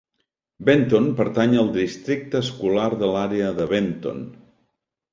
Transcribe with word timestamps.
Benton 0.69 1.09
pertany 1.19 1.53
al 1.65 1.69
districte 1.77 2.41
escolar 2.47 2.89
de 3.05 3.13
l'àrea 3.15 3.55
de 3.63 3.71
Benton. 3.77 4.29